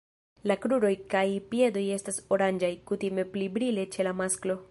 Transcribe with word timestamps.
La 0.51 0.55
kruroj 0.61 0.93
kaj 1.13 1.21
piedoj 1.51 1.83
estas 1.97 2.17
oranĝaj, 2.37 2.71
kutime 2.93 3.27
pli 3.35 3.47
brile 3.59 3.87
ĉe 3.97 4.09
la 4.09 4.17
masklo. 4.23 4.59